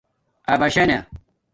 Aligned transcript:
اَباشݳنہ 0.51 0.97